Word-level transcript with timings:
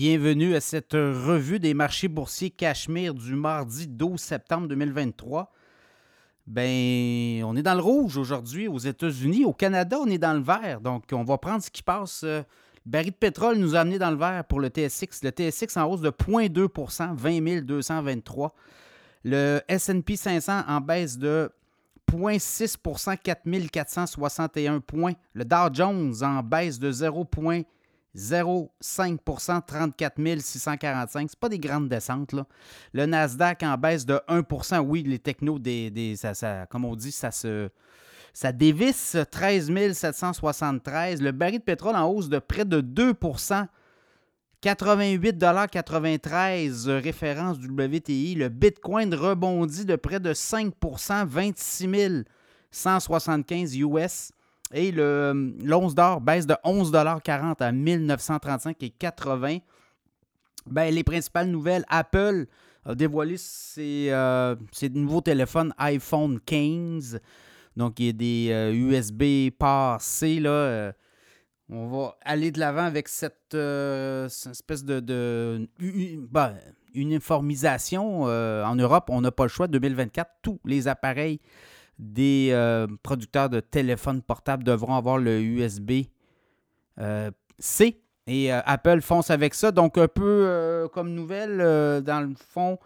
Bienvenue 0.00 0.54
à 0.54 0.60
cette 0.60 0.92
revue 0.92 1.58
des 1.58 1.74
marchés 1.74 2.06
boursiers 2.06 2.50
Cachemire 2.50 3.14
du 3.14 3.34
mardi 3.34 3.88
12 3.88 4.20
septembre 4.20 4.68
2023. 4.68 5.52
Ben, 6.46 7.42
on 7.42 7.56
est 7.56 7.64
dans 7.64 7.74
le 7.74 7.80
rouge 7.80 8.16
aujourd'hui 8.16 8.68
aux 8.68 8.78
États-Unis. 8.78 9.44
Au 9.44 9.52
Canada, 9.52 9.98
on 10.00 10.06
est 10.06 10.18
dans 10.18 10.34
le 10.34 10.40
vert. 10.40 10.80
Donc, 10.80 11.02
on 11.10 11.24
va 11.24 11.36
prendre 11.36 11.64
ce 11.64 11.70
qui 11.72 11.82
passe. 11.82 12.22
Le 12.22 12.44
baril 12.86 13.10
de 13.10 13.16
pétrole 13.16 13.56
nous 13.56 13.74
a 13.74 13.80
amené 13.80 13.98
dans 13.98 14.12
le 14.12 14.16
vert 14.16 14.44
pour 14.44 14.60
le 14.60 14.68
TSX. 14.68 15.24
Le 15.24 15.30
TSX 15.30 15.76
en 15.76 15.86
hausse 15.86 16.00
de 16.00 16.10
0,2% 16.10 17.16
20 17.16 17.62
223. 17.62 18.54
Le 19.24 19.60
SP 19.66 20.14
500 20.14 20.62
en 20.68 20.80
baisse 20.80 21.18
de 21.18 21.50
0,6% 22.08 23.18
4 23.18 23.70
461 23.72 24.78
points. 24.78 25.14
Le 25.32 25.44
Dow 25.44 25.72
Jones 25.72 26.14
en 26.22 26.44
baisse 26.44 26.78
de 26.78 26.92
0,5 26.92 27.64
0,5% 28.16 29.62
34 29.66 30.40
645. 30.40 31.30
Ce 31.30 31.36
pas 31.36 31.48
des 31.48 31.58
grandes 31.58 31.88
descentes. 31.88 32.34
Le 32.92 33.06
Nasdaq 33.06 33.62
en 33.62 33.76
baisse 33.76 34.06
de 34.06 34.20
1% 34.28 34.78
Oui, 34.80 35.02
les 35.02 35.18
technos, 35.18 35.58
comme 36.70 36.84
on 36.84 36.96
dit, 36.96 37.12
ça 37.12 37.30
se. 37.30 37.70
Ça 38.34 38.52
dévisse 38.52 39.16
13 39.30 39.94
773. 39.94 41.22
Le 41.22 41.32
baril 41.32 41.58
de 41.58 41.64
pétrole 41.64 41.96
en 41.96 42.06
hausse 42.06 42.28
de 42.28 42.38
près 42.38 42.64
de 42.64 42.80
2% 42.80 43.66
88,93 44.62 46.90
référence 46.90 47.58
du 47.58 47.68
WTI. 47.68 48.34
Le 48.34 48.48
Bitcoin 48.48 49.14
rebondit 49.14 49.84
de 49.84 49.96
près 49.96 50.20
de 50.20 50.32
5% 50.32 51.26
26 51.26 52.24
175 52.70 53.76
US. 53.76 54.32
Et 54.72 54.92
le 54.92 55.54
l'once 55.64 55.94
d'or 55.94 56.20
baisse 56.20 56.46
de 56.46 56.54
11,40 56.64 57.62
à 57.62 57.72
1935,80 57.72 59.62
ben, 60.70 60.94
les 60.94 61.04
principales 61.04 61.48
nouvelles, 61.48 61.84
Apple 61.88 62.46
a 62.84 62.94
dévoilé 62.94 63.36
ses, 63.36 64.08
euh, 64.10 64.54
nouveaux 64.94 65.20
téléphones 65.20 65.72
iPhone 65.78 66.40
15. 66.44 67.20
Donc, 67.76 68.00
il 68.00 68.06
y 68.06 68.08
a 68.08 68.12
des 68.12 68.72
USB 68.74 69.22
euh, 69.62 69.96
C. 70.00 70.40
Là, 70.40 70.50
euh, 70.50 70.92
on 71.70 71.86
va 71.88 72.16
aller 72.22 72.50
de 72.50 72.58
l'avant 72.60 72.84
avec 72.84 73.08
cette, 73.08 73.54
espèce 73.54 74.84
de, 74.84 75.68
ben, 76.30 76.54
uniformisation. 76.94 78.22
en 78.22 78.74
Europe, 78.74 79.08
on 79.10 79.20
n'a 79.20 79.30
pas 79.30 79.44
le 79.44 79.50
choix. 79.50 79.68
2024, 79.68 80.30
tous 80.42 80.60
les 80.64 80.88
appareils 80.88 81.40
des 81.98 82.50
euh, 82.52 82.86
producteurs 83.02 83.48
de 83.50 83.60
téléphones 83.60 84.22
portables 84.22 84.64
devront 84.64 84.94
avoir 84.94 85.18
le 85.18 85.40
USB-C. 85.40 86.10
Euh, 87.00 87.30
et 88.30 88.52
euh, 88.52 88.60
Apple 88.66 89.00
fonce 89.00 89.30
avec 89.30 89.54
ça. 89.54 89.72
Donc, 89.72 89.96
un 89.98 90.06
peu 90.06 90.88
comme 90.92 91.14
nouvelle, 91.14 91.58
dans 92.02 92.20
le 92.20 92.34
fond, 92.50 92.78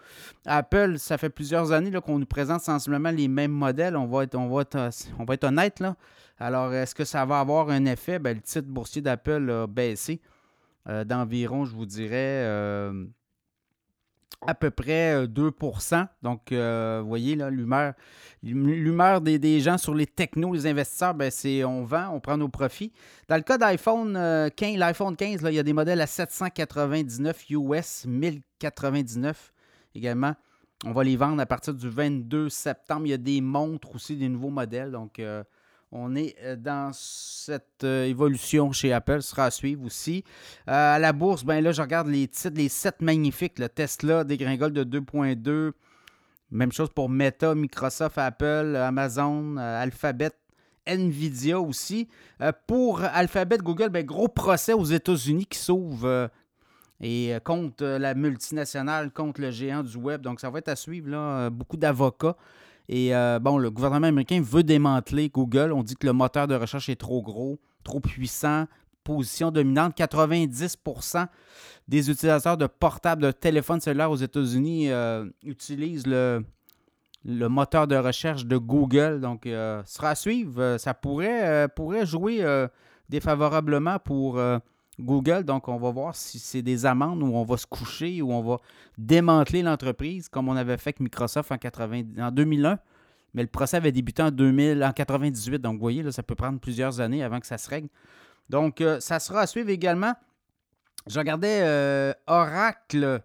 Apple, 0.46 0.98
ça 0.98 1.18
fait 1.18 1.30
plusieurs 1.30 1.72
années 1.72 1.90
qu'on 2.00 2.18
nous 2.18 2.26
présente 2.26 2.62
sensiblement 2.62 3.10
les 3.10 3.28
mêmes 3.28 3.52
modèles. 3.52 3.96
On 3.96 4.06
va 4.06 4.24
être, 4.24 4.36
on 4.36 4.48
va 4.48 4.64
on 5.18 5.24
va 5.24 5.34
être 5.34 5.44
honnête. 5.44 5.80
Là. 5.80 5.96
Alors, 6.38 6.72
est-ce 6.72 6.94
que 6.94 7.04
ça 7.04 7.24
va 7.24 7.40
avoir 7.40 7.70
un 7.70 7.84
effet? 7.86 8.18
Ben, 8.18 8.36
le 8.36 8.40
titre 8.40 8.68
boursier 8.68 9.02
d'Apple 9.02 9.50
a 9.50 9.66
baissé 9.66 10.20
d'environ, 11.04 11.64
je 11.64 11.74
vous 11.74 11.86
dirais, 11.86 12.90
à 14.46 14.54
peu 14.54 14.70
près 14.70 15.26
2% 15.26 15.94
euh, 15.94 16.04
Donc, 16.22 16.52
euh, 16.52 17.00
vous 17.02 17.08
voyez, 17.08 17.36
là, 17.36 17.50
l'humeur, 17.50 19.20
des, 19.20 19.60
gens 19.60 19.78
sur 19.78 19.94
les 19.94 20.06
technos, 20.06 20.52
les 20.54 20.66
investisseurs, 20.66 21.14
ben, 21.14 21.30
c'est 21.30 21.64
on 21.64 21.84
vend, 21.84 22.10
on 22.12 22.20
prend 22.20 22.36
nos 22.36 22.48
profits. 22.48 22.92
Dans 23.28 23.36
le 23.36 23.42
cas 23.42 23.58
d'iPhone 23.58 24.14
15, 24.14 24.74
euh, 24.74 24.78
l'iPhone 24.78 25.16
15, 25.16 25.42
là, 25.42 25.50
il 25.50 25.54
y 25.54 25.58
a 25.58 25.62
des 25.62 25.72
modèles 25.72 26.00
à 26.00 26.06
799 26.06 27.50
US, 27.50 28.04
1099 28.06 29.52
également. 29.94 30.34
On 30.84 30.92
va 30.92 31.04
les 31.04 31.16
vendre 31.16 31.40
à 31.40 31.46
partir 31.46 31.74
du 31.74 31.88
22 31.88 32.48
septembre. 32.48 33.02
Il 33.06 33.10
y 33.10 33.14
a 33.14 33.18
des 33.18 33.40
montres 33.40 33.94
aussi, 33.94 34.16
des 34.16 34.28
nouveaux 34.28 34.50
modèles. 34.50 34.90
Donc, 34.90 35.20
on 35.92 36.16
est 36.16 36.34
euh, 36.42 36.56
dans 36.56 36.90
cette 36.94 37.84
euh, 37.84 38.04
évolution 38.04 38.72
chez 38.72 38.92
Apple, 38.92 39.20
ce 39.20 39.30
sera 39.30 39.44
à 39.44 39.50
suivre 39.50 39.84
aussi. 39.84 40.24
Euh, 40.68 40.96
à 40.96 40.98
la 40.98 41.12
bourse, 41.12 41.44
ben 41.44 41.62
là, 41.62 41.72
je 41.72 41.82
regarde 41.82 42.08
les 42.08 42.26
titres, 42.26 42.56
les 42.56 42.70
7 42.70 43.02
magnifiques. 43.02 43.58
Le 43.58 43.68
Tesla 43.68 44.24
dégringole 44.24 44.72
de 44.72 44.84
2.2. 44.84 45.72
Même 46.50 46.72
chose 46.72 46.88
pour 46.90 47.08
Meta, 47.08 47.54
Microsoft, 47.54 48.18
Apple, 48.18 48.76
Amazon, 48.76 49.56
Alphabet, 49.56 50.32
Nvidia 50.86 51.60
aussi. 51.60 52.08
pour 52.66 53.02
Alphabet, 53.02 53.56
Google, 53.58 53.88
ben, 53.88 54.04
gros 54.04 54.28
procès 54.28 54.74
aux 54.74 54.84
États-Unis 54.84 55.46
qui 55.46 55.58
s'ouvre 55.58 56.28
et 57.00 57.34
contre 57.42 57.84
la 57.84 58.14
multinationale, 58.14 59.12
contre 59.12 59.40
le 59.40 59.50
géant 59.50 59.82
du 59.82 59.96
web. 59.96 60.20
Donc, 60.20 60.40
ça 60.40 60.50
va 60.50 60.58
être 60.58 60.68
à 60.68 60.76
suivre. 60.76 61.48
Beaucoup 61.48 61.78
d'avocats. 61.78 62.36
Et 62.94 63.14
euh, 63.14 63.38
bon, 63.38 63.56
le 63.56 63.70
gouvernement 63.70 64.08
américain 64.08 64.42
veut 64.44 64.62
démanteler 64.62 65.30
Google. 65.30 65.72
On 65.72 65.82
dit 65.82 65.96
que 65.96 66.06
le 66.06 66.12
moteur 66.12 66.46
de 66.46 66.54
recherche 66.54 66.90
est 66.90 67.00
trop 67.00 67.22
gros, 67.22 67.58
trop 67.84 68.00
puissant, 68.00 68.66
position 69.02 69.50
dominante. 69.50 69.96
90% 69.96 71.26
des 71.88 72.10
utilisateurs 72.10 72.58
de 72.58 72.66
portables, 72.66 73.22
de 73.22 73.30
téléphones 73.30 73.80
cellulaires 73.80 74.10
aux 74.10 74.16
États-Unis 74.16 74.90
euh, 74.90 75.24
utilisent 75.42 76.06
le, 76.06 76.44
moteur 77.24 77.86
de 77.86 77.96
recherche 77.96 78.44
de 78.44 78.58
Google. 78.58 79.22
Donc, 79.22 79.46
euh, 79.46 79.82
sera 79.86 80.10
à 80.10 80.14
suivre. 80.14 80.76
Ça 80.76 80.92
pourrait, 80.92 81.68
pourrait 81.74 82.04
jouer 82.04 82.44
défavorablement 83.08 84.00
pour 84.00 84.38
Google. 85.00 85.44
Donc, 85.44 85.68
on 85.68 85.76
va 85.76 85.90
voir 85.90 86.14
si 86.14 86.38
c'est 86.38 86.62
des 86.62 86.86
amendes 86.86 87.22
où 87.22 87.34
on 87.34 87.44
va 87.44 87.56
se 87.56 87.66
coucher, 87.66 88.22
où 88.22 88.32
on 88.32 88.42
va 88.42 88.58
démanteler 88.98 89.62
l'entreprise, 89.62 90.28
comme 90.28 90.48
on 90.48 90.56
avait 90.56 90.76
fait 90.76 90.90
avec 90.90 91.00
Microsoft 91.00 91.50
en, 91.52 91.58
80, 91.58 92.02
en 92.18 92.30
2001. 92.30 92.78
Mais 93.34 93.42
le 93.42 93.48
procès 93.48 93.78
avait 93.78 93.92
débuté 93.92 94.22
en, 94.22 94.30
2000, 94.30 94.84
en 94.84 94.92
98. 94.92 95.60
Donc, 95.60 95.74
vous 95.74 95.80
voyez, 95.80 96.02
là, 96.02 96.12
ça 96.12 96.22
peut 96.22 96.34
prendre 96.34 96.60
plusieurs 96.60 97.00
années 97.00 97.22
avant 97.22 97.40
que 97.40 97.46
ça 97.46 97.58
se 97.58 97.68
règle. 97.68 97.88
Donc, 98.50 98.80
euh, 98.80 99.00
ça 99.00 99.18
sera 99.18 99.40
à 99.40 99.46
suivre 99.46 99.70
également. 99.70 100.12
Je 101.06 101.18
regardais 101.18 101.60
euh, 101.62 102.12
Oracle. 102.26 103.22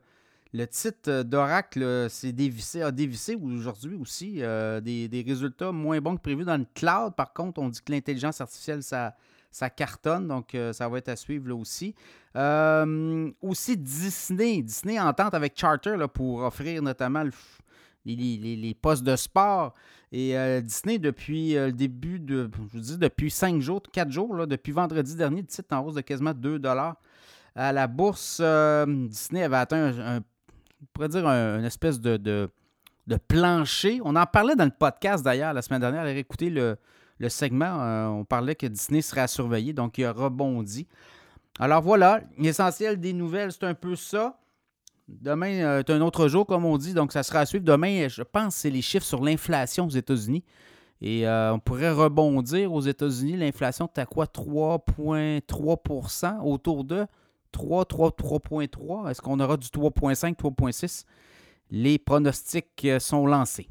Le 0.57 0.65
titre 0.65 1.21
d'Oracle 1.21 2.07
c'est 2.09 2.31
dévissé, 2.31 2.81
a 2.81 2.91
dévissé 2.91 3.35
aujourd'hui 3.35 3.95
aussi. 3.95 4.37
Euh, 4.41 4.81
des, 4.81 5.07
des, 5.07 5.21
résultats 5.21 5.71
moins 5.71 6.01
bons 6.01 6.15
que 6.15 6.21
prévu 6.21 6.45
dans 6.45 6.57
le 6.57 6.65
cloud. 6.73 7.13
Par 7.15 7.31
contre, 7.31 7.61
on 7.61 7.69
dit 7.69 7.79
que 7.79 7.91
l'intelligence 7.91 8.41
artificielle, 8.41 8.81
ça, 8.81 9.15
ça 9.51 9.69
cartonne, 9.69 10.27
donc 10.27 10.55
euh, 10.55 10.73
ça 10.73 10.87
va 10.87 10.97
être 10.97 11.09
à 11.09 11.15
suivre 11.15 11.49
là 11.49 11.55
aussi. 11.55 11.95
Euh, 12.35 13.31
aussi 13.41 13.77
Disney, 13.77 14.61
Disney 14.61 14.99
entente 14.99 15.33
avec 15.33 15.57
Charter 15.57 15.95
pour 16.13 16.41
offrir 16.41 16.81
notamment 16.81 17.23
les, 18.05 18.77
postes 18.81 19.03
de 19.03 19.15
sport. 19.15 19.73
Et 20.11 20.37
euh, 20.37 20.61
Disney, 20.61 20.99
depuis 20.99 21.53
le 21.53 21.71
début 21.71 22.19
de, 22.19 22.49
je 22.55 22.77
vous 22.77 22.79
dis, 22.79 22.97
depuis 22.97 23.29
5 23.29 23.61
jours, 23.61 23.81
4 23.91 24.11
jours, 24.11 24.33
là, 24.35 24.45
depuis 24.45 24.71
vendredi 24.71 25.15
dernier, 25.15 25.41
le 25.41 25.47
titre 25.47 25.75
en 25.75 25.81
hausse 25.81 25.95
de 25.95 26.01
quasiment 26.01 26.33
2 26.33 26.61
À 27.55 27.73
la 27.73 27.87
bourse, 27.87 28.41
Disney 28.87 29.43
avait 29.43 29.57
atteint, 29.57 29.93
un, 29.99 30.21
on 30.81 30.85
pourrait 30.93 31.09
dire, 31.09 31.27
un, 31.27 31.59
une 31.59 31.65
espèce 31.65 31.99
de, 31.99 32.17
de, 32.17 32.49
plancher. 33.27 33.99
On 34.03 34.15
en 34.15 34.25
parlait 34.25 34.55
dans 34.55 34.65
le 34.65 34.71
podcast 34.71 35.23
d'ailleurs 35.23 35.53
la 35.53 35.61
semaine 35.61 35.81
dernière. 35.81 36.01
Allez 36.01 36.19
écouter 36.19 36.49
le, 36.49 36.77
le 37.19 37.29
segment, 37.29 37.81
euh, 37.81 38.07
on 38.07 38.25
parlait 38.25 38.55
que 38.55 38.65
Disney 38.67 39.01
serait 39.01 39.21
à 39.21 39.27
surveiller, 39.27 39.73
donc 39.73 39.97
il 39.97 40.05
a 40.05 40.11
rebondi. 40.11 40.87
Alors 41.59 41.81
voilà, 41.81 42.21
l'essentiel 42.37 42.99
des 42.99 43.13
nouvelles, 43.13 43.51
c'est 43.51 43.63
un 43.63 43.73
peu 43.73 43.95
ça. 43.95 44.37
Demain 45.07 45.63
euh, 45.63 45.79
est 45.79 45.89
un 45.89 46.01
autre 46.01 46.27
jour, 46.27 46.45
comme 46.45 46.65
on 46.65 46.77
dit, 46.77 46.93
donc 46.93 47.13
ça 47.13 47.23
sera 47.23 47.39
à 47.39 47.45
suivre. 47.45 47.63
Demain, 47.63 48.09
je 48.09 48.23
pense 48.23 48.55
c'est 48.55 48.69
les 48.69 48.81
chiffres 48.81 49.05
sur 49.05 49.23
l'inflation 49.23 49.85
aux 49.87 49.91
États-Unis. 49.91 50.43
Et 50.99 51.25
euh, 51.27 51.53
on 51.53 51.59
pourrait 51.59 51.91
rebondir 51.91 52.73
aux 52.73 52.81
États-Unis. 52.81 53.37
L'inflation 53.37 53.87
est 53.95 53.99
à 53.99 54.05
quoi? 54.05 54.25
3,3% 54.25 56.41
Autour 56.41 56.83
de 56.83 57.05
3, 57.51 57.85
3, 57.85 58.11
3,3 58.11 59.09
Est-ce 59.09 59.21
qu'on 59.21 59.39
aura 59.39 59.57
du 59.57 59.67
3,5, 59.67 60.35
3,6 60.35 61.05
Les 61.71 61.97
pronostics 61.97 62.87
sont 62.99 63.25
lancés. 63.25 63.69